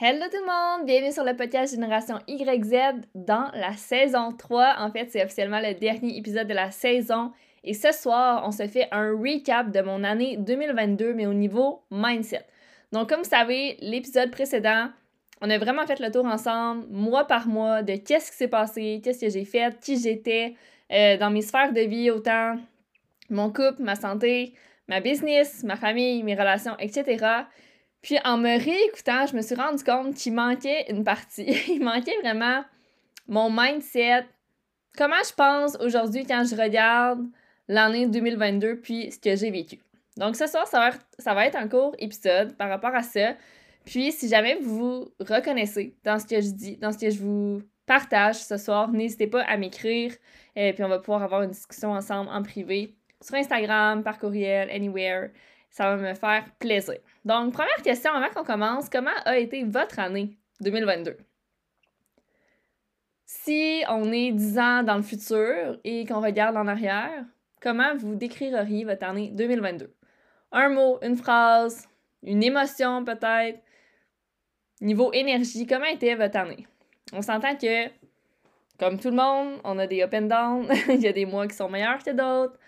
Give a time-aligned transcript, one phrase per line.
[0.00, 0.86] Hello tout le monde!
[0.86, 4.76] Bienvenue sur le podcast Génération YZ dans la saison 3.
[4.78, 7.32] En fait, c'est officiellement le dernier épisode de la saison.
[7.64, 11.82] Et ce soir, on se fait un recap de mon année 2022, mais au niveau
[11.90, 12.46] mindset.
[12.92, 14.88] Donc, comme vous savez, l'épisode précédent,
[15.40, 19.00] on a vraiment fait le tour ensemble, mois par mois, de qu'est-ce qui s'est passé,
[19.02, 20.54] qu'est-ce que j'ai fait, qui j'étais
[20.92, 22.54] euh, dans mes sphères de vie, autant
[23.30, 24.54] mon couple, ma santé,
[24.86, 27.46] ma business, ma famille, mes relations, etc.
[28.02, 31.50] Puis en me réécoutant, je me suis rendu compte qu'il manquait une partie.
[31.68, 32.64] Il manquait vraiment
[33.26, 34.26] mon mindset.
[34.96, 37.24] Comment je pense aujourd'hui quand je regarde
[37.68, 39.78] l'année 2022 puis ce que j'ai vécu?
[40.16, 43.34] Donc ce soir, ça va, être, ça va un court épisode par rapport à ça.
[43.84, 47.18] Puis si jamais vous vous reconnaissez dans ce que je dis, dans ce que je
[47.18, 50.12] vous partage ce soir, n'hésitez pas à m'écrire
[50.56, 54.70] et puis on va pouvoir avoir une discussion ensemble en privé sur Instagram, par courriel,
[54.70, 55.30] anywhere.
[55.70, 56.98] Ça va me faire plaisir.
[57.28, 61.14] Donc, première question avant qu'on commence, comment a été votre année 2022?
[63.26, 67.26] Si on est 10 ans dans le futur et qu'on regarde en arrière,
[67.60, 69.92] comment vous décririez votre année 2022?
[70.52, 71.86] Un mot, une phrase,
[72.22, 73.60] une émotion peut-être.
[74.80, 76.66] Niveau énergie, comment était votre année?
[77.12, 77.88] On s'entend que,
[78.80, 80.66] comme tout le monde, on a des up and down.
[80.88, 82.58] Il y a des mois qui sont meilleurs que d'autres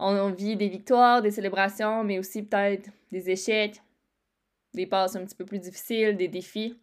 [0.00, 3.80] on, vit des victoires, des célébrations, mais aussi peut-être des échecs,
[4.74, 6.78] des passes un petit peu plus difficiles, des défis.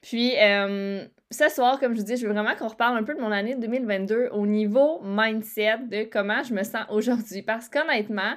[0.00, 3.14] Puis, euh, ce soir, comme je vous dis, je veux vraiment qu'on reparle un peu
[3.14, 7.42] de mon année 2022 au niveau mindset, de comment je me sens aujourd'hui.
[7.42, 8.34] Parce qu'honnêtement,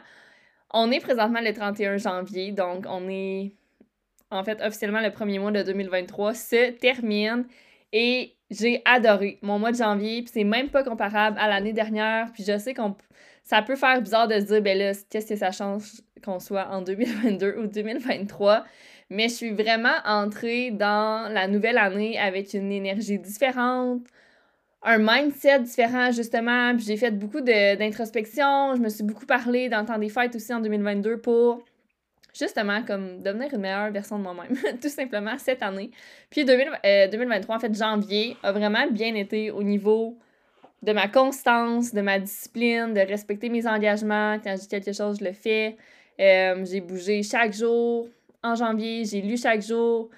[0.71, 3.55] on est présentement le 31 janvier, donc on est,
[4.29, 7.45] en fait, officiellement le premier mois de 2023 se termine.
[7.91, 12.31] Et j'ai adoré mon mois de janvier, puis c'est même pas comparable à l'année dernière.
[12.31, 12.95] Puis je sais qu'on
[13.43, 16.67] ça peut faire bizarre de se dire, ben là, qu'est-ce que ça change qu'on soit
[16.69, 18.65] en 2022 ou 2023?
[19.09, 24.01] Mais je suis vraiment entrée dans la nouvelle année avec une énergie différente,
[24.81, 26.75] un mindset différent, justement.
[26.75, 28.75] Puis j'ai fait beaucoup d'introspection.
[28.75, 31.63] Je me suis beaucoup parlé dans le temps des fêtes aussi en 2022 pour
[32.37, 35.91] justement comme devenir une meilleure version de moi-même, tout simplement cette année.
[36.29, 40.17] Puis 2023, euh, en fait, janvier, a vraiment bien été au niveau
[40.83, 44.37] de ma constance, de ma discipline, de respecter mes engagements.
[44.43, 45.77] Quand je dis quelque chose, je le fais.
[46.19, 48.07] Euh, j'ai bougé chaque jour
[48.43, 50.09] en janvier, j'ai lu chaque jour,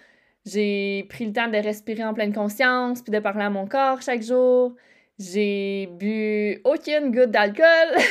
[0.46, 4.02] j'ai pris le temps de respirer en pleine conscience, puis de parler à mon corps
[4.02, 4.76] chaque jour.
[5.20, 7.66] J'ai bu aucune goutte d'alcool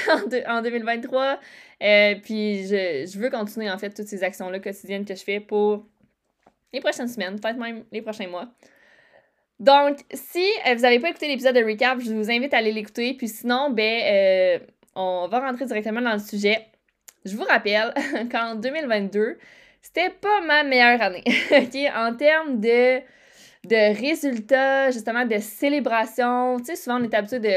[0.48, 1.38] en, 2023.
[1.82, 5.38] Euh, puis je, je, veux continuer en fait toutes ces actions-là quotidiennes que je fais
[5.38, 5.86] pour
[6.72, 8.48] les prochaines semaines, peut-être même les prochains mois.
[9.60, 12.72] Donc, si euh, vous n'avez pas écouté l'épisode de recap, je vous invite à aller
[12.72, 13.14] l'écouter.
[13.14, 14.60] Puis sinon, ben,
[14.94, 16.66] on va rentrer directement dans le sujet.
[17.26, 17.92] Je vous rappelle
[18.32, 19.36] qu'en 2022,
[19.82, 21.24] c'était pas ma meilleure année.
[21.94, 23.00] En termes de,
[23.64, 27.54] de résultats, justement, de célébration, tu sais, souvent on est habitué de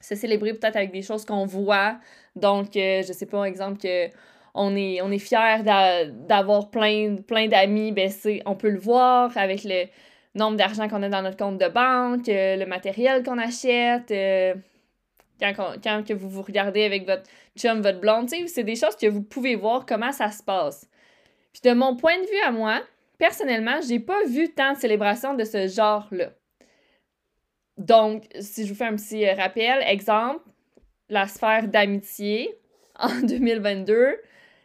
[0.00, 1.98] se célébrer peut-être avec des choses qu'on voit.
[2.34, 4.08] Donc, euh, je sais pas, exemple, que
[4.54, 8.10] on est, on est fier d'avoir plein, plein d'amis, ben
[8.46, 9.84] on peut le voir avec le,
[10.38, 14.54] nombre d'argent qu'on a dans notre compte de banque, euh, le matériel qu'on achète, euh,
[15.40, 17.24] quand, que vous vous regardez avec votre
[17.56, 20.88] chum, votre blonde, c'est des choses que vous pouvez voir comment ça se passe.
[21.52, 22.82] Puis de mon point de vue à moi,
[23.18, 26.30] personnellement, j'ai pas vu tant de célébrations de ce genre-là.
[27.76, 30.44] Donc, si je vous fais un petit euh, rappel, exemple,
[31.08, 32.58] la sphère d'amitié
[32.98, 34.20] en 2022,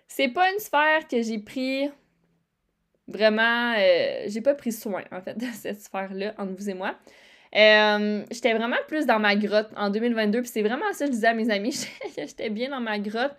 [0.08, 1.90] c'est pas une sphère que j'ai pris
[3.08, 6.96] Vraiment, euh, j'ai pas pris soin, en fait, de cette sphère-là, entre vous et moi.
[7.56, 11.16] Euh, j'étais vraiment plus dans ma grotte en 2022, puis c'est vraiment ça que je
[11.16, 11.88] disais à mes amis,
[12.18, 13.36] j'étais bien dans ma grotte.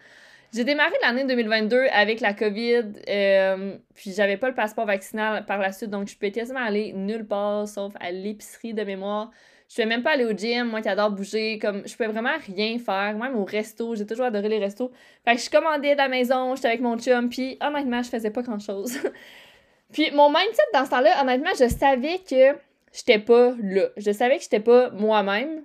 [0.55, 5.59] J'ai démarré l'année 2022 avec la COVID, euh, puis j'avais pas le passeport vaccinal par
[5.59, 9.33] la suite, donc je pouvais quasiment aller nulle part, sauf à l'épicerie de mémoire.
[9.69, 12.37] Je pouvais même pas aller au gym, moi qui adore bouger, comme je pouvais vraiment
[12.47, 14.93] rien faire, même au resto, j'ai toujours adoré les restos.
[15.25, 18.31] Fait que je commandais de la maison, j'étais avec mon chum, puis honnêtement, je faisais
[18.31, 18.97] pas grand-chose.
[19.93, 22.57] Puis mon mindset dans ce temps-là, honnêtement, je savais que
[22.95, 23.89] j'étais pas là.
[23.97, 25.65] Je savais que j'étais pas moi-même.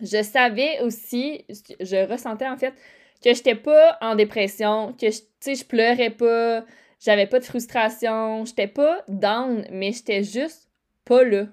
[0.00, 1.44] Je savais aussi,
[1.80, 2.74] je ressentais en fait
[3.22, 6.64] que j'étais pas en dépression, que sais, je pleurais pas,
[7.00, 10.68] j'avais pas de frustration, j'étais pas down, mais j'étais juste
[11.04, 11.46] pas là.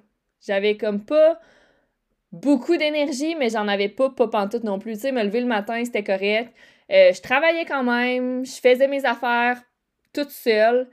[0.45, 1.39] J'avais comme pas
[2.31, 4.93] beaucoup d'énergie, mais j'en avais pas, pas pantoute non plus.
[4.93, 6.53] Tu sais, me lever le matin, c'était correct.
[6.91, 9.61] Euh, je travaillais quand même, je faisais mes affaires
[10.13, 10.89] toute seule.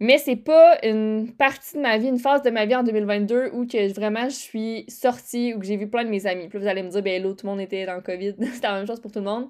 [0.00, 3.50] Mais c'est pas une partie de ma vie, une phase de ma vie en 2022
[3.52, 6.48] où que vraiment je suis sortie ou que j'ai vu plein de mes amis.
[6.48, 8.66] Puis vous allez me dire, ben là, tout le monde était dans le COVID, c'était
[8.66, 9.48] la même chose pour tout le monde.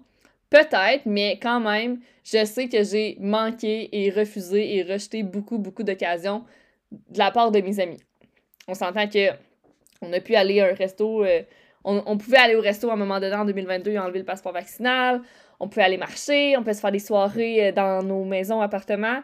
[0.50, 5.82] Peut-être, mais quand même, je sais que j'ai manqué et refusé et rejeté beaucoup, beaucoup
[5.82, 6.44] d'occasions
[6.92, 8.00] de la part de mes amis.
[8.68, 9.30] On s'entend que
[10.02, 11.42] on a pu aller à un resto, euh,
[11.82, 14.52] on, pouvait aller au resto à un moment donné en 2022 et enlever le passeport
[14.52, 15.22] vaccinal,
[15.60, 19.22] on pouvait aller marcher, on pouvait se faire des soirées euh, dans nos maisons, appartements.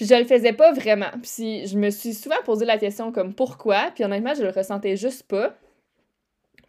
[0.00, 1.10] Puis je le faisais pas vraiment.
[1.22, 4.96] Puis je me suis souvent posé la question comme pourquoi, puis honnêtement, je le ressentais
[4.96, 5.54] juste pas.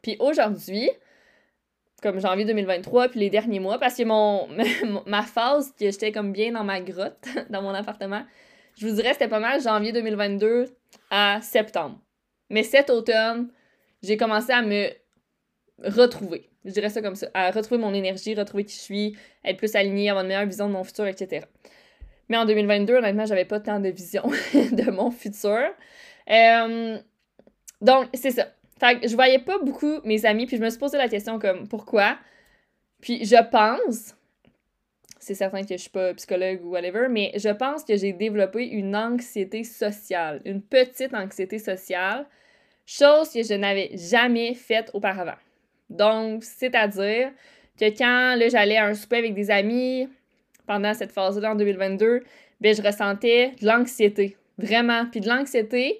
[0.01, 0.89] Puis aujourd'hui,
[2.03, 4.49] comme janvier 2023, puis les derniers mois, parce que mon,
[5.05, 8.25] ma phase, que j'étais comme bien dans ma grotte, dans mon appartement,
[8.77, 10.65] je vous dirais c'était pas mal janvier 2022
[11.09, 12.01] à septembre.
[12.49, 13.47] Mais cet automne,
[14.03, 14.89] j'ai commencé à me
[15.85, 16.49] retrouver.
[16.65, 17.29] Je dirais ça comme ça.
[17.33, 20.67] À retrouver mon énergie, retrouver qui je suis, être plus alignée, avoir une meilleure vision
[20.67, 21.45] de mon futur, etc.
[22.31, 24.23] Mais en 2022, honnêtement, j'avais pas tant de vision
[24.53, 25.67] de mon futur.
[26.29, 26.97] Euh,
[27.81, 28.47] donc, c'est ça.
[28.79, 31.39] Fait que je voyais pas beaucoup mes amis, puis je me suis posé la question
[31.39, 32.17] comme pourquoi?
[33.01, 34.15] Puis je pense,
[35.19, 38.65] c'est certain que je suis pas psychologue ou whatever, mais je pense que j'ai développé
[38.65, 42.25] une anxiété sociale, une petite anxiété sociale,
[42.85, 45.37] chose que je n'avais jamais faite auparavant.
[45.89, 47.33] Donc, c'est-à-dire
[47.77, 50.07] que quand j'allais à un souper avec des amis
[50.71, 52.23] pendant cette phase-là en 2022,
[52.61, 54.37] ben, je ressentais de l'anxiété.
[54.57, 55.05] Vraiment.
[55.11, 55.99] Puis de l'anxiété,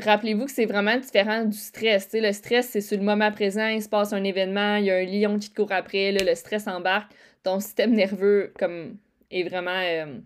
[0.00, 2.08] rappelez-vous que c'est vraiment différent du stress.
[2.12, 4.96] le stress, c'est sur le moment présent, il se passe un événement, il y a
[4.96, 7.10] un lion qui te court après, le stress embarque,
[7.42, 8.96] ton système nerveux comme
[9.32, 9.80] est vraiment.
[9.82, 10.20] Euh,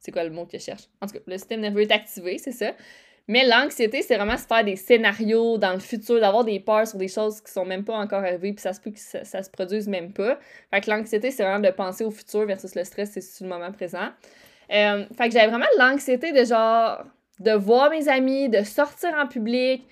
[0.00, 0.88] c'est quoi le mot que je cherche?
[1.00, 2.72] En tout cas, le système nerveux est activé, c'est ça.
[3.28, 6.96] Mais l'anxiété, c'est vraiment se faire des scénarios dans le futur, d'avoir des peurs sur
[6.96, 9.50] des choses qui sont même pas encore arrivées, puis ça se peut que ça, se
[9.50, 10.38] produise même pas.
[10.70, 13.50] Fait que l'anxiété, c'est vraiment de penser au futur versus le stress, c'est sur le
[13.50, 14.10] moment présent.
[14.72, 17.02] Euh, fait que j'avais vraiment l'anxiété de genre,
[17.40, 19.84] de voir mes amis, de sortir en public.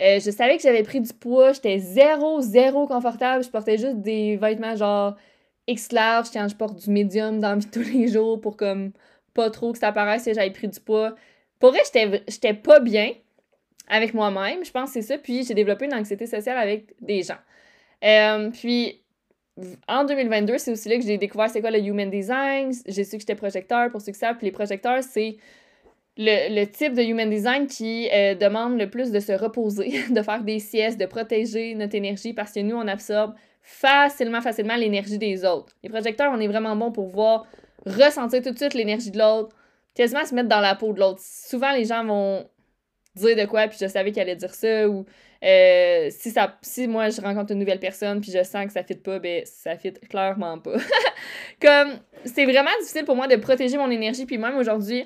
[0.00, 3.44] Euh, je savais que j'avais pris du poids, j'étais zéro, zéro confortable.
[3.44, 5.16] Je portais juste des vêtements genre
[5.68, 8.92] X large quand je porte du médium dans la vie tous les jours pour comme
[9.34, 11.14] pas trop que ça paraisse que j'avais pris du poids.
[11.60, 11.80] Pour vrai,
[12.26, 13.12] j'étais pas bien
[13.86, 15.18] avec moi-même, je pense que c'est ça.
[15.18, 17.38] Puis j'ai développé une anxiété sociale avec des gens.
[18.02, 19.00] Euh, puis
[19.86, 22.72] en 2022, c'est aussi là que j'ai découvert c'est quoi le Human Design.
[22.86, 24.36] J'ai su que j'étais projecteur pour ceux qui savent.
[24.36, 25.36] Puis les projecteurs, c'est
[26.16, 30.42] le, type de Human Design qui euh, demande le plus de se reposer, de faire
[30.42, 35.44] des siestes, de protéger notre énergie parce que nous, on absorbe facilement, facilement l'énergie des
[35.44, 35.74] autres.
[35.82, 37.46] Les projecteurs, on est vraiment bon pour voir
[37.86, 39.56] ressentir tout de suite l'énergie de l'autre,
[40.00, 41.20] quasiment se mettre dans la peau de l'autre.
[41.22, 42.48] Souvent, les gens vont
[43.16, 45.04] dire de quoi, puis je savais qu'il allait dire ça, ou
[45.44, 48.82] euh, si, ça, si moi je rencontre une nouvelle personne, puis je sens que ça
[48.82, 50.76] fit pas, ben ça fit clairement pas.
[51.60, 55.04] Comme, c'est vraiment difficile pour moi de protéger mon énergie, puis même aujourd'hui,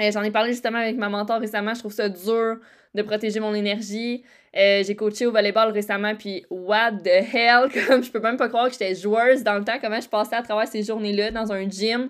[0.00, 2.56] euh, j'en ai parlé justement avec ma mentor récemment, je trouve ça dur
[2.94, 4.24] de protéger mon énergie.
[4.56, 8.48] Euh, j'ai coaché au volleyball récemment, puis what the hell, comme je peux même pas
[8.48, 11.52] croire que j'étais joueuse dans le temps, comment je passais à travers ces journées-là dans
[11.52, 12.08] un gym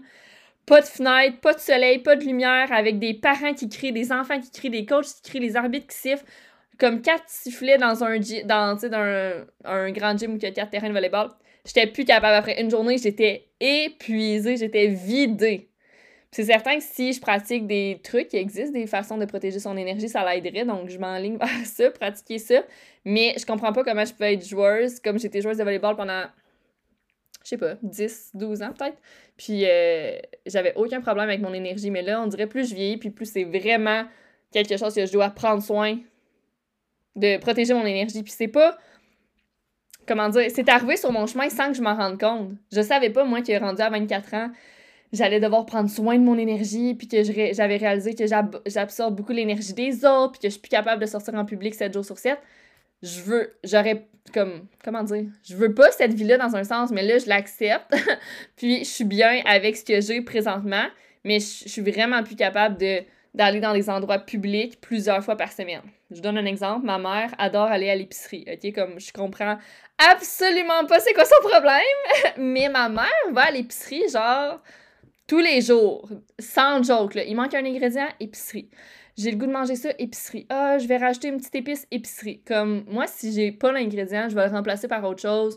[0.66, 4.12] pas de fenêtre, pas de soleil, pas de lumière, avec des parents qui crient, des
[4.12, 6.24] enfants qui crient, des coachs qui crient, des arbitres qui sifflent,
[6.78, 11.30] comme quatre sifflets dans un, dans, dans un, grand gym a quatre terrains de volleyball.
[11.64, 12.34] J'étais plus capable.
[12.34, 15.70] Après une journée, j'étais épuisée, j'étais vidée.
[16.30, 19.76] C'est certain que si je pratique des trucs qui existent, des façons de protéger son
[19.76, 20.64] énergie, ça l'aiderait.
[20.64, 22.64] Donc, je m'enligne vers ça, pratiquer ça.
[23.04, 26.24] Mais je comprends pas comment je peux être joueuse, comme j'étais joueuse de volleyball pendant
[27.44, 28.96] je sais pas, 10, 12 ans peut-être.
[29.36, 31.90] Puis euh, j'avais aucun problème avec mon énergie.
[31.90, 34.04] Mais là, on dirait plus je vieillis, puis plus c'est vraiment
[34.50, 35.98] quelque chose que je dois prendre soin
[37.16, 38.22] de protéger mon énergie.
[38.22, 38.78] Puis c'est pas.
[40.06, 40.50] Comment dire?
[40.54, 42.52] C'est arrivé sur mon chemin sans que je m'en rende compte.
[42.72, 44.50] Je savais pas, moi, qui rendu à 24 ans,
[45.12, 48.24] j'allais devoir prendre soin de mon énergie, puis que j'avais réalisé que
[48.66, 51.74] j'absorbe beaucoup l'énergie des autres, puis que je suis plus capable de sortir en public
[51.74, 52.38] 7 jours sur 7
[53.04, 57.02] je veux, j'aurais, comme, comment dire, je veux pas cette vie-là dans un sens, mais
[57.02, 57.94] là, je l'accepte.
[58.56, 60.86] puis, je suis bien avec ce que j'ai présentement,
[61.24, 63.02] mais je, suis vraiment plus capable de
[63.34, 65.82] d'aller dans des endroits publics plusieurs fois par semaine.
[66.12, 66.86] Je donne un exemple.
[66.86, 68.44] Ma mère adore aller à l'épicerie.
[68.46, 68.72] OK?
[68.72, 69.58] Comme je comprends
[70.12, 71.80] absolument pas c'est quoi son problème,
[72.36, 74.60] mais ma mère va à l'épicerie genre
[75.26, 76.08] tous les jours.
[76.38, 77.24] Sans joke, là.
[77.24, 78.68] Il manque un ingrédient, épicerie
[79.16, 80.46] j'ai le goût de manger ça, épicerie.
[80.48, 82.42] Ah, je vais rajouter une petite épice, épicerie.
[82.46, 85.56] Comme moi, si j'ai pas l'ingrédient, je vais le remplacer par autre chose.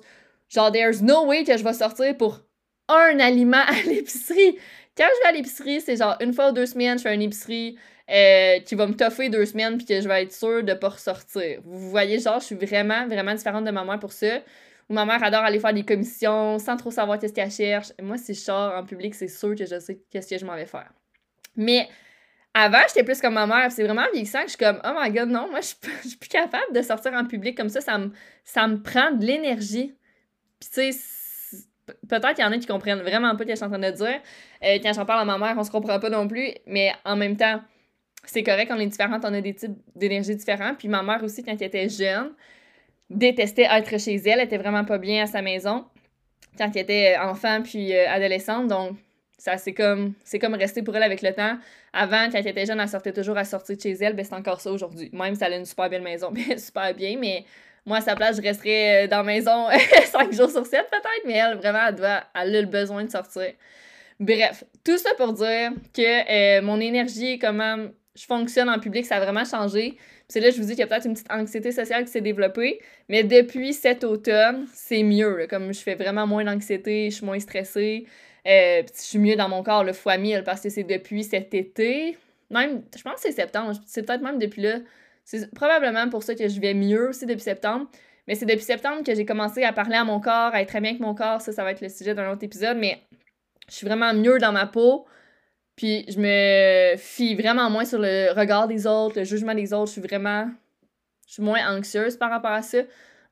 [0.49, 2.41] Genre, there's no way que je vais sortir pour
[2.87, 4.57] un aliment à l'épicerie.
[4.95, 7.21] Quand je vais à l'épicerie, c'est genre une fois ou deux semaines, je fais une
[7.21, 7.77] épicerie
[8.09, 10.89] euh, qui va me toffer deux semaines puis que je vais être sûre de pas
[10.89, 11.59] ressortir.
[11.65, 14.39] Vous voyez, genre, je suis vraiment, vraiment différente de ma mère pour ça.
[14.89, 17.91] Ma mère adore aller faire des commissions sans trop savoir qu'est-ce qu'elle cherche.
[18.01, 20.55] Moi, si je sors en public, c'est sûr que je sais qu'est-ce que je m'en
[20.55, 20.89] vais faire.
[21.57, 21.89] Mais
[22.59, 23.71] avant, j'étais plus comme ma mère.
[23.71, 25.67] C'est vraiment vieillissant que je suis comme, oh my god, non, moi, je
[26.07, 27.81] suis plus capable de sortir en public comme ça.
[27.81, 28.11] Ça me,
[28.43, 29.93] ça me prend de l'énergie.
[30.59, 33.55] Puis, tu sais, peut-être qu'il y en a qui comprennent vraiment pas ce que je
[33.57, 34.21] suis en train de dire.
[34.63, 37.15] Euh, quand j'en parle à ma mère, on se comprend pas non plus, mais en
[37.15, 37.61] même temps,
[38.25, 40.73] c'est correct, on est différentes, on a des types d'énergie différents.
[40.73, 42.31] Puis ma mère aussi, quand elle était jeune,
[43.09, 45.85] détestait être chez elle, elle était vraiment pas bien à sa maison
[46.57, 48.67] quand elle était enfant puis euh, adolescente.
[48.67, 48.97] Donc,
[49.37, 51.57] ça c'est comme c'est comme resté pour elle avec le temps.
[51.93, 54.35] Avant, quand elle était jeune, elle sortait toujours à sortir de chez elle, ben c'est
[54.35, 55.09] encore ça aujourd'hui.
[55.13, 57.45] Même si elle a une super belle maison, bien super bien, mais
[57.87, 59.67] moi, à sa place, je resterais euh, dans la maison
[60.11, 63.09] 5 jours sur 7 peut-être, mais elle, vraiment, elle, doit, elle a le besoin de
[63.09, 63.53] sortir.
[64.19, 69.15] Bref, tout ça pour dire que euh, mon énergie, comment je fonctionne en public, ça
[69.15, 69.97] a vraiment changé.
[70.27, 72.19] C'est là, je vous dis qu'il y a peut-être une petite anxiété sociale qui s'est
[72.19, 75.47] développée, mais depuis cet automne, c'est mieux.
[75.49, 78.05] Comme je fais vraiment moins d'anxiété, je suis moins stressée,
[78.47, 81.53] euh, je suis mieux dans mon corps, le fois mille, parce que c'est depuis cet
[81.53, 82.17] été.
[82.49, 84.79] Même, je pense que c'est septembre, c'est peut-être même depuis là
[85.27, 87.87] c'est probablement pour ça que je vais mieux aussi depuis septembre.
[88.27, 90.79] Mais c'est depuis septembre que j'ai commencé à parler à mon corps, à être très
[90.79, 91.41] bien avec mon corps.
[91.41, 92.77] Ça, ça va être le sujet d'un autre épisode.
[92.77, 93.01] Mais
[93.67, 95.05] je suis vraiment mieux dans ma peau.
[95.75, 99.87] Puis je me fie vraiment moins sur le regard des autres, le jugement des autres.
[99.87, 100.49] Je suis vraiment.
[101.27, 102.77] Je suis moins anxieuse par rapport à ça.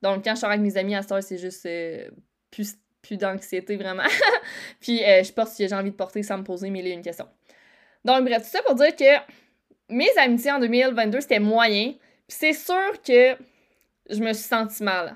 [0.02, 2.10] Donc quand je sors avec mes amis à ce c'est juste euh,
[2.52, 4.04] plus, plus d'anxiété vraiment.
[4.80, 6.92] Puis euh, je porte ce que j'ai envie de porter sans me poser mille et
[6.92, 7.28] une questions.
[8.04, 9.34] Donc bref, tout ça pour dire que
[9.90, 11.94] mes amitiés en 2022, c'était moyen.
[12.28, 13.36] c'est sûr que
[14.10, 15.16] je me suis sentie mal.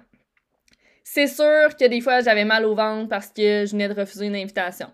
[1.03, 4.27] C'est sûr que des fois, j'avais mal au ventre parce que je venais de refuser
[4.27, 4.91] une invitation.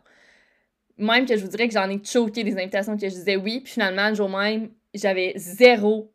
[0.98, 3.60] Même que je vous dirais que j'en ai choqué des invitations que je disais oui,
[3.62, 6.14] puis finalement, le jour même, j'avais zéro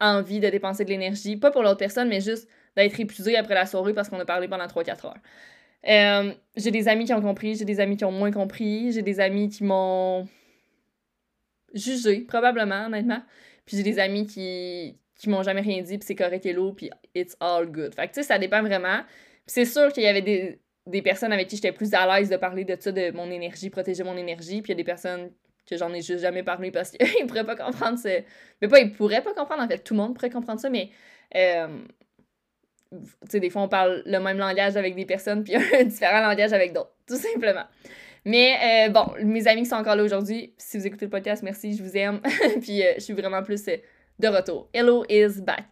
[0.00, 1.36] envie de dépenser de l'énergie.
[1.36, 4.48] Pas pour l'autre personne, mais juste d'être épuisée après la soirée parce qu'on a parlé
[4.48, 5.14] pendant 3-4 heures.
[5.88, 9.02] Euh, j'ai des amis qui ont compris, j'ai des amis qui ont moins compris, j'ai
[9.02, 10.26] des amis qui m'ont
[11.74, 13.22] jugé, probablement, honnêtement.
[13.66, 16.90] Puis j'ai des amis qui, qui m'ont jamais rien dit, puis c'est correct hello, puis
[17.14, 17.94] it's all good.
[17.94, 19.00] Fait que tu sais, ça dépend vraiment.
[19.46, 22.36] c'est sûr qu'il y avait des, des personnes avec qui j'étais plus à l'aise de
[22.36, 25.30] parler de ça, de mon énergie, protéger mon énergie, puis il y a des personnes
[25.66, 28.10] que j'en ai juste jamais parlé parce qu'ils pourraient pas comprendre ça.
[28.60, 30.90] Mais pas, ils pourraient pas comprendre, en fait, tout le monde pourrait comprendre ça, mais.
[31.34, 31.84] Euh,
[33.28, 36.52] sais, des fois, on parle le même langage avec des personnes, puis un différent langage
[36.52, 37.64] avec d'autres, tout simplement.
[38.24, 41.42] Mais euh, bon, mes amis qui sont encore là aujourd'hui, si vous écoutez le podcast,
[41.42, 42.20] merci, je vous aime.
[42.62, 43.76] puis euh, je suis vraiment plus euh,
[44.18, 44.68] de retour.
[44.72, 45.64] Hello is back.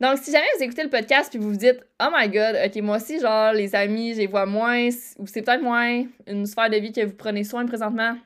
[0.00, 2.82] Donc, si jamais vous écoutez le podcast puis vous vous dites Oh my god, ok,
[2.82, 6.70] moi aussi, genre, les amis, je les vois moins, ou c'est peut-être moins une sphère
[6.70, 8.16] de vie que vous prenez soin présentement,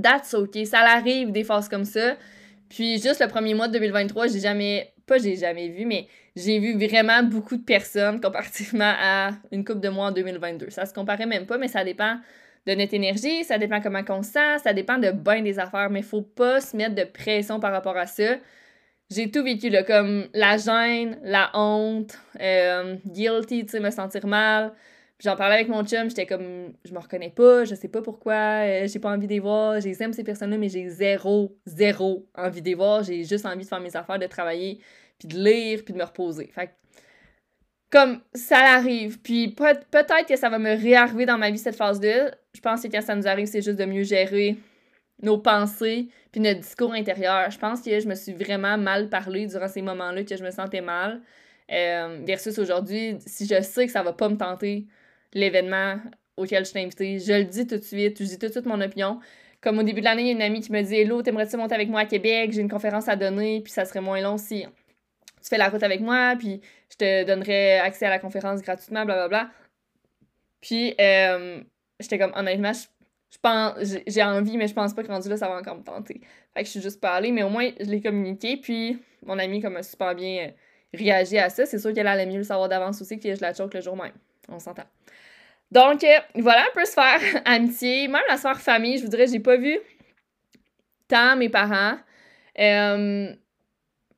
[0.00, 0.58] that's ok.
[0.66, 2.16] Ça arrive des phases comme ça.
[2.68, 6.06] Puis, juste le premier mois de 2023, j'ai jamais, pas j'ai jamais vu, mais
[6.36, 10.70] j'ai vu vraiment beaucoup de personnes comparativement à une couple de mois en 2022.
[10.70, 12.18] Ça se comparait même pas, mais ça dépend
[12.66, 15.90] de notre énergie, ça dépend comment on se sent, ça dépend de bien des affaires,
[15.90, 18.36] mais faut pas se mettre de pression par rapport à ça.
[19.10, 24.26] J'ai tout vécu, là, comme la gêne, la honte, euh, guilty, tu sais, me sentir
[24.26, 24.72] mal.
[25.18, 28.32] J'en parlais avec mon chum, j'étais comme, je me reconnais pas, je sais pas pourquoi,
[28.34, 32.62] euh, j'ai pas envie de les voir, j'aime ces personnes-là, mais j'ai zéro, zéro envie
[32.62, 34.80] de les voir, j'ai juste envie de faire mes affaires, de travailler,
[35.20, 36.50] puis de lire, puis de me reposer.
[36.52, 36.74] Fait
[37.90, 39.20] comme ça arrive.
[39.20, 42.30] Puis peut-être que ça va me réarriver dans ma vie cette phase-là.
[42.54, 44.56] Je pense que quand ça nous arrive, c'est juste de mieux gérer
[45.22, 47.50] nos pensées puis notre discours intérieur.
[47.50, 50.50] Je pense que je me suis vraiment mal parlé durant ces moments-là, que je me
[50.50, 51.20] sentais mal.
[51.72, 54.86] Euh, versus aujourd'hui, si je sais que ça va pas me tenter
[55.32, 55.98] l'événement
[56.36, 58.66] auquel je t'ai invité, je le dis tout de suite, je dis tout de suite
[58.66, 59.20] mon opinion.
[59.60, 61.56] Comme au début de l'année, il y a une amie qui me dit Hello, t'aimerais-tu
[61.56, 62.50] monter avec moi à Québec?
[62.52, 64.64] J'ai une conférence à donner, puis ça serait moins long si
[65.42, 69.04] tu fais la route avec moi, puis je te donnerai accès à la conférence gratuitement,
[69.04, 69.50] blablabla.
[70.60, 71.60] Puis, euh,
[71.98, 73.74] j'étais comme, honnêtement, je, pense,
[74.06, 76.20] j'ai envie, mais je pense pas que rendu là, ça va encore me tenter.
[76.54, 79.38] Fait que je suis juste pas allée, mais au moins, je l'ai communiqué, puis mon
[79.38, 80.50] ami, comme, a super bien euh,
[80.94, 81.66] réagi à ça.
[81.66, 83.96] C'est sûr qu'elle allait mieux le savoir d'avance aussi que je la choque le jour
[83.96, 84.12] même.
[84.48, 84.84] On s'entend.
[85.70, 88.08] Donc, euh, voilà un peu sphère amitié.
[88.08, 89.78] Même la sphère famille, je vous dirais, j'ai pas vu
[91.08, 91.98] tant mes parents.
[92.58, 93.34] Euh,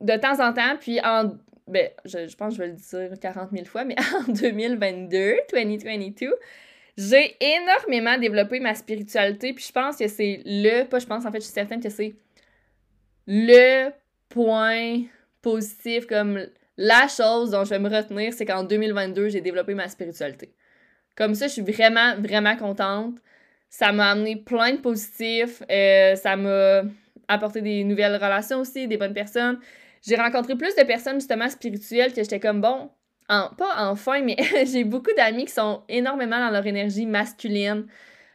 [0.02, 1.32] de temps en temps, puis en.
[1.68, 3.94] Ben, je, pense que je vais le dire 40 000 fois, mais
[4.28, 6.34] en 2022, 2022,
[6.98, 10.84] j'ai énormément développé ma spiritualité, puis je pense que c'est le.
[10.84, 12.14] Pas je pense, en fait, je suis certaine que c'est
[13.26, 13.90] le
[14.28, 15.02] point
[15.40, 19.88] positif, comme la chose dont je vais me retenir, c'est qu'en 2022, j'ai développé ma
[19.88, 20.52] spiritualité.
[21.16, 23.16] Comme ça, je suis vraiment, vraiment contente.
[23.68, 25.62] Ça m'a amené plein de positifs.
[25.70, 26.82] Euh, ça m'a
[27.28, 29.58] apporté des nouvelles relations aussi, des bonnes personnes
[30.02, 32.90] j'ai rencontré plus de personnes justement spirituelles que j'étais comme bon,
[33.28, 37.86] en, pas enfin, mais j'ai beaucoup d'amis qui sont énormément dans leur énergie masculine.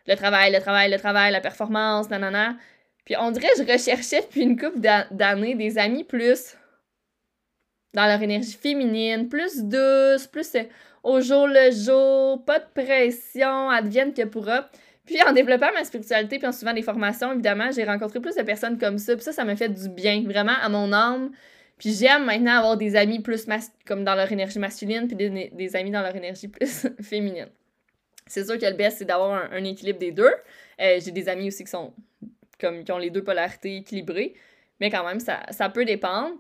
[0.08, 2.56] Le travail, le travail, le travail, la performance, nanana.
[3.04, 6.56] Puis on dirait que je recherchais depuis une couple d'années des amis plus
[7.94, 10.64] dans leur énergie féminine, plus douce, plus euh,
[11.04, 14.70] au jour le jour, pas de pression, advienne que pourra.
[15.06, 18.44] Puis en développant ma spiritualité, puis en suivant des formations, évidemment, j'ai rencontré plus de
[18.44, 19.16] personnes comme ça.
[19.16, 21.32] Puis ça, ça m'a fait du bien, vraiment, à mon âme.
[21.78, 23.46] Puis j'aime maintenant avoir des amis plus
[23.86, 27.50] comme dans leur énergie masculine, puis des, amis dans leur énergie plus féminine.
[28.26, 30.34] C'est sûr que le best, c'est d'avoir un, équilibre des deux.
[30.82, 31.94] Euh, j'ai des amis aussi qui sont
[32.60, 34.34] comme qui ont les deux polarités équilibrées.
[34.80, 36.36] Mais quand même, ça, ça peut dépendre.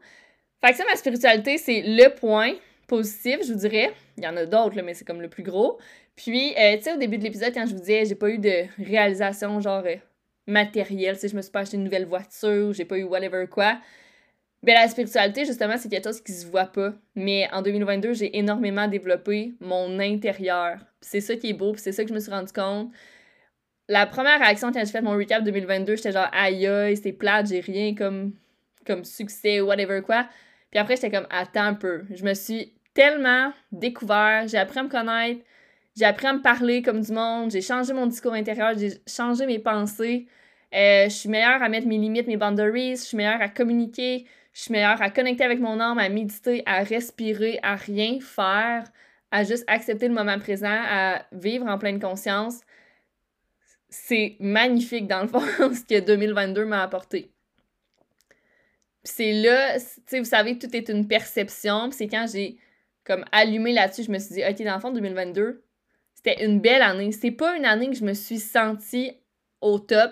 [0.64, 2.54] Fait que ça, ma spiritualité, c'est le point
[2.88, 3.94] positif, je vous dirais.
[4.18, 5.78] Il y en a d'autres, mais c'est comme le plus gros.
[6.16, 8.40] Puis, euh, tu sais, au début de l'épisode, quand je vous disais, j'ai pas eu
[8.40, 9.96] de réalisation genre euh,
[10.48, 13.46] matérielle, tu sais, je me suis pas acheté une nouvelle voiture, j'ai pas eu whatever
[13.48, 13.78] quoi.
[14.68, 16.94] Ben, la spiritualité, justement, c'est quelque chose qui se voit pas.
[17.16, 20.80] Mais en 2022, j'ai énormément développé mon intérieur.
[21.00, 22.92] C'est ça qui est beau, c'est ça que je me suis rendu compte.
[23.88, 27.48] La première réaction quand j'ai fait mon recap 2022, j'étais genre aïe aïe, c'est plate,
[27.48, 28.34] j'ai rien comme,
[28.86, 30.28] comme succès whatever quoi.
[30.70, 32.04] Puis après, j'étais comme attends un peu.
[32.14, 35.46] Je me suis tellement découvert, j'ai appris à me connaître,
[35.96, 39.46] j'ai appris à me parler comme du monde, j'ai changé mon discours intérieur, j'ai changé
[39.46, 40.28] mes pensées.
[40.76, 44.26] Euh, je suis meilleure à mettre mes limites, mes boundaries, je suis meilleure à communiquer,
[44.58, 48.86] je suis meilleure à connecter avec mon âme, à méditer, à respirer, à rien faire,
[49.30, 52.62] à juste accepter le moment présent, à vivre en pleine conscience.
[53.90, 55.42] C'est magnifique dans le fond
[55.74, 57.32] ce que 2022 m'a apporté
[59.08, 61.90] c'est là, tu sais, vous savez, tout est une perception.
[61.92, 62.58] c'est quand j'ai
[63.04, 65.64] comme allumé là-dessus, je me suis dit, OK, dans le fond, 2022,
[66.14, 67.12] c'était une belle année.
[67.14, 69.14] C'est pas une année que je me suis sentie
[69.62, 70.12] au top.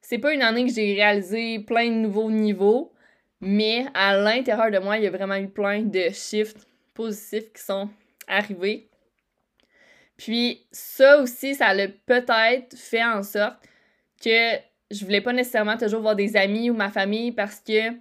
[0.00, 2.92] C'est pas une année que j'ai réalisé plein de nouveaux niveaux.
[3.40, 7.62] Mais à l'intérieur de moi, il y a vraiment eu plein de shifts positifs qui
[7.62, 7.90] sont
[8.26, 8.88] arrivés.
[10.16, 13.56] Puis ça aussi, ça l'a peut-être fait en sorte
[14.22, 14.56] que
[14.90, 17.92] je voulais pas nécessairement toujours voir des amis ou ma famille parce que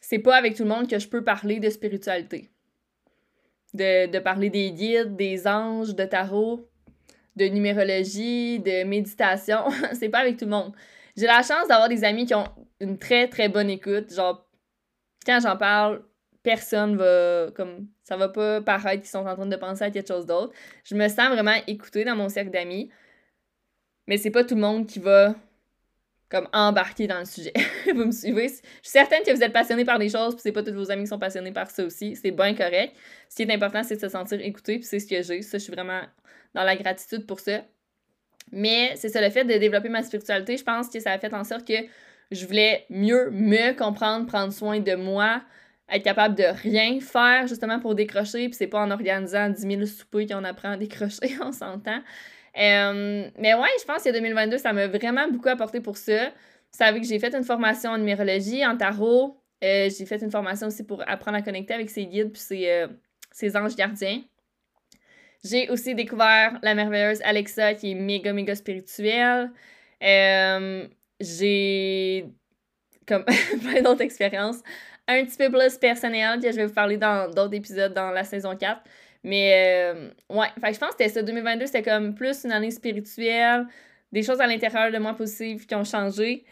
[0.00, 2.50] c'est pas avec tout le monde que je peux parler de spiritualité.
[3.74, 6.66] De, parler des guides, des anges, de tarot,
[7.34, 9.64] de numérologie, de méditation.
[9.92, 10.72] c'est pas avec tout le monde.
[11.16, 12.48] J'ai la chance d'avoir des amis qui ont
[12.80, 14.12] une très très bonne écoute.
[14.12, 14.46] Genre,
[15.24, 16.02] quand j'en parle,
[16.42, 20.08] personne va comme ça va pas paraître qu'ils sont en train de penser à quelque
[20.08, 20.52] chose d'autre.
[20.84, 22.90] Je me sens vraiment écoutée dans mon cercle d'amis.
[24.06, 25.34] Mais c'est pas tout le monde qui va
[26.28, 27.52] comme embarquer dans le sujet.
[27.86, 28.48] vous me suivez?
[28.48, 30.90] Je suis certaine que vous êtes passionné par des choses, puis c'est pas tous vos
[30.90, 32.16] amis qui sont passionnés par ça aussi.
[32.16, 32.94] C'est bien correct.
[33.28, 35.42] Ce qui est important, c'est de se sentir écouté, puis c'est ce que j'ai.
[35.42, 36.02] Je suis vraiment
[36.54, 37.64] dans la gratitude pour ça.
[38.52, 41.34] Mais c'est ça, le fait de développer ma spiritualité, je pense que ça a fait
[41.34, 41.74] en sorte que
[42.30, 45.42] je voulais mieux me comprendre, prendre soin de moi,
[45.88, 49.86] être capable de rien faire justement pour décrocher, puis c'est pas en organisant 10 000
[49.86, 52.02] soupers qu'on apprend à décrocher, on s'entend.
[52.58, 56.26] Euh, mais ouais, je pense que 2022, ça m'a vraiment beaucoup apporté pour ça.
[56.26, 59.38] Vous savez que j'ai fait une formation en numérologie, en tarot.
[59.62, 62.68] Euh, j'ai fait une formation aussi pour apprendre à connecter avec ses guides puis ses,
[62.68, 62.88] euh,
[63.30, 64.22] ses anges gardiens.
[65.44, 69.50] J'ai aussi découvert la merveilleuse Alexa qui est méga, méga spirituelle.
[71.20, 72.26] J'ai
[73.06, 73.24] comme
[73.62, 74.62] plein d'autres expériences
[75.08, 78.24] un petit peu plus personnelles que je vais vous parler dans d'autres épisodes dans la
[78.24, 78.80] saison 4.
[79.24, 81.22] Mais euh, ouais, je pense que c'était ça.
[81.22, 83.66] 2022, c'était comme plus une année spirituelle,
[84.12, 86.44] des choses à l'intérieur de moi positives qui ont changé.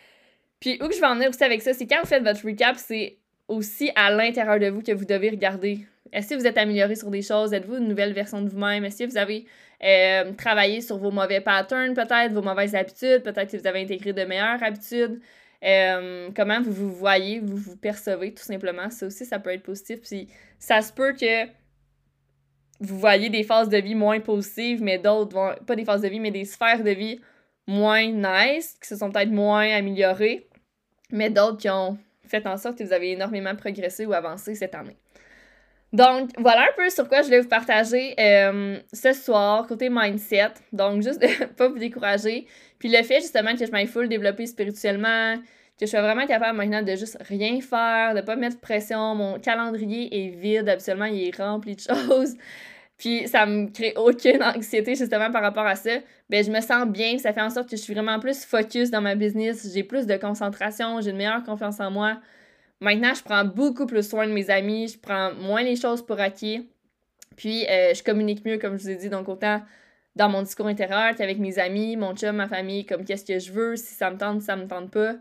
[0.60, 2.44] Puis où que je vais en venir aussi avec ça, c'est quand vous faites votre
[2.44, 5.86] recap, c'est aussi à l'intérieur de vous que vous devez regarder.
[6.12, 7.52] Est-ce que vous êtes amélioré sur des choses?
[7.52, 8.84] Êtes-vous une nouvelle version de vous-même?
[8.84, 9.46] Est-ce que vous avez
[9.84, 13.22] euh, travaillé sur vos mauvais patterns, peut-être, vos mauvaises habitudes?
[13.22, 15.20] Peut-être que vous avez intégré de meilleures habitudes?
[15.64, 18.90] Euh, comment vous vous voyez, vous vous percevez, tout simplement.
[18.90, 20.00] Ça aussi, ça peut être positif.
[20.02, 21.46] Puis ça se peut que
[22.80, 25.54] vous voyez des phases de vie moins positives, mais d'autres vont.
[25.66, 27.20] Pas des phases de vie, mais des sphères de vie
[27.66, 30.48] moins nice, qui se sont peut-être moins améliorées,
[31.10, 34.74] mais d'autres qui ont fait en sorte que vous avez énormément progressé ou avancé cette
[34.74, 34.96] année.
[35.94, 40.54] Donc, voilà un peu sur quoi je vais vous partager euh, ce soir, côté mindset.
[40.72, 42.48] Donc, juste de pas vous décourager.
[42.80, 45.36] Puis le fait justement que je m'aille full développer spirituellement,
[45.78, 49.14] que je sois vraiment capable maintenant de juste rien faire, de pas mettre pression.
[49.14, 52.34] Mon calendrier est vide, absolument, il est rempli de choses.
[52.98, 55.92] Puis ça me crée aucune anxiété justement par rapport à ça.
[56.28, 58.90] Ben je me sens bien, ça fait en sorte que je suis vraiment plus focus
[58.90, 62.16] dans ma business, j'ai plus de concentration, j'ai une meilleure confiance en moi.
[62.84, 66.20] Maintenant, je prends beaucoup plus soin de mes amis, je prends moins les choses pour
[66.20, 66.68] acquis.
[67.34, 69.62] Puis euh, je communique mieux, comme je vous ai dit, donc autant
[70.14, 73.52] dans mon discours intérieur qu'avec mes amis, mon chum, ma famille, comme qu'est-ce que je
[73.52, 75.14] veux, si ça me tente, si ça me tente pas.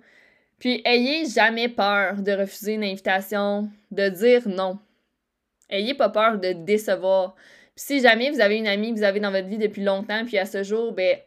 [0.59, 4.77] Puis, ayez jamais peur de refuser une invitation, de dire non.
[5.69, 7.33] Ayez pas peur de décevoir.
[7.75, 10.25] Puis, si jamais vous avez une amie que vous avez dans votre vie depuis longtemps,
[10.25, 11.17] puis à ce jour, ben,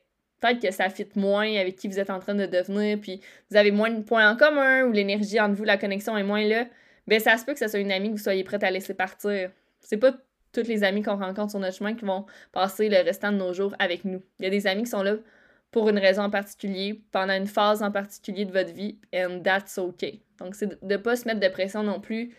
[0.47, 3.57] peut-être que ça fit moins avec qui vous êtes en train de devenir, puis vous
[3.57, 6.67] avez moins de points en commun, ou l'énergie entre vous, la connexion est moins là,
[7.07, 8.95] ben, ça se peut que ce soit une amie que vous soyez prête à laisser
[8.95, 9.51] partir.
[9.81, 10.13] C'est pas
[10.53, 13.53] tous les amis qu'on rencontre sur notre chemin qui vont passer le restant de nos
[13.53, 14.23] jours avec nous.
[14.39, 15.17] Il y a des amis qui sont là
[15.71, 19.79] pour une raison en particulier, pendant une phase en particulier de votre vie, and that's
[19.79, 20.21] okay.
[20.39, 22.35] Donc, c'est de ne pas se mettre de pression non plus.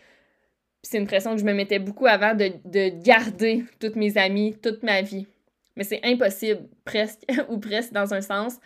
[0.82, 4.56] C'est une pression que je me mettais beaucoup avant de, de garder toutes mes amis,
[4.60, 5.26] toute ma vie.
[5.78, 8.56] Mais c'est impossible, presque, ou presque dans un sens.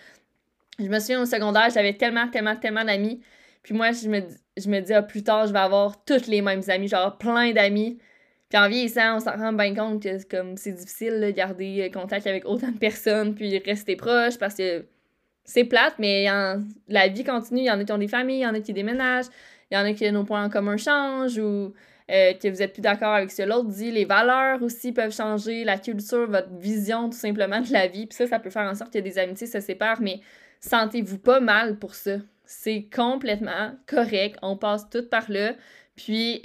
[0.79, 3.21] Je me souviens au secondaire, j'avais tellement, tellement, tellement d'amis.
[3.63, 4.23] Puis moi, je me,
[4.57, 7.53] je me dis, ah, plus tard, je vais avoir tous les mêmes amis, genre plein
[7.53, 7.99] d'amis.
[8.49, 12.27] Puis en vieillissant, on s'en rend bien compte que comme c'est difficile de garder contact
[12.27, 14.87] avec autant de personnes, puis rester proche parce que
[15.45, 16.27] c'est plate, mais
[16.89, 17.61] la vie continue.
[17.61, 19.27] Il y en a qui ont des familles, il y en a qui déménagent,
[19.71, 21.75] il y en a qui nos points en commun changent ou
[22.13, 23.91] euh, que vous êtes plus d'accord avec ce que l'autre dit.
[23.91, 28.07] Les valeurs aussi peuvent changer, la culture, votre vision tout simplement de la vie.
[28.07, 30.21] Puis ça, ça peut faire en sorte que des amitiés se séparent, mais
[30.61, 32.19] sentez-vous pas mal pour ça.
[32.45, 34.37] C'est complètement correct.
[34.43, 35.55] On passe tout par là.
[35.97, 36.43] Puis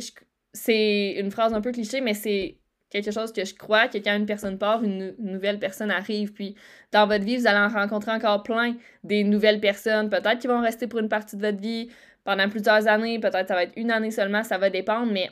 [0.53, 2.57] c'est une phrase un peu cliché, mais c'est
[2.89, 6.33] quelque chose que je crois que quand une personne part, une, nouvelle personne arrive.
[6.33, 6.55] Puis
[6.91, 10.09] dans votre vie, vous allez en rencontrer encore plein des nouvelles personnes.
[10.09, 11.89] Peut-être qu'ils vont rester pour une partie de votre vie
[12.23, 15.29] pendant plusieurs années, peut-être ça va être une année seulement, ça va dépendre, mais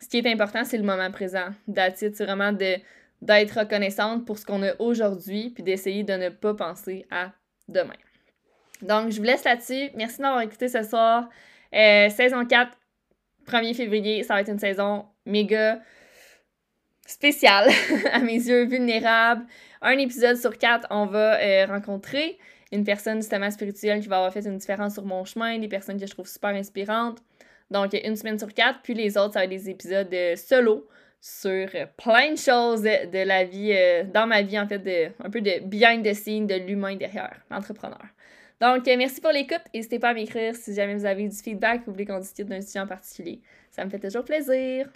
[0.00, 1.48] ce qui est important, c'est le moment présent.
[1.94, 2.76] C'est vraiment de,
[3.22, 7.32] d'être reconnaissante pour ce qu'on a aujourd'hui, puis d'essayer de ne pas penser à
[7.68, 7.96] demain.
[8.82, 9.90] Donc, je vous laisse là-dessus.
[9.94, 11.28] Merci d'avoir écouté ce soir.
[11.74, 12.72] Euh, saison 4,
[13.46, 15.80] 1er février, ça va être une saison méga
[17.06, 17.68] spéciale,
[18.12, 19.44] à mes yeux, vulnérable.
[19.82, 22.38] Un épisode sur quatre, on va euh, rencontrer
[22.72, 25.98] une personne justement spirituelle qui va avoir fait une différence sur mon chemin, des personnes
[25.98, 27.18] que je trouve super inspirantes.
[27.70, 30.88] Donc, une semaine sur quatre, puis les autres, ça va être des épisodes euh, solo
[31.20, 35.30] sur plein de choses de, la vie, euh, dans ma vie, en fait, de, un
[35.30, 38.02] peu de behind the scenes de l'humain derrière, l'entrepreneur.
[38.60, 39.62] Donc, euh, merci pour l'écoute.
[39.74, 42.46] N'hésitez pas à m'écrire si jamais vous avez du feedback ou vous voulez qu'on discute
[42.46, 43.40] d'un sujet en particulier.
[43.70, 44.88] Ça me fait toujours plaisir.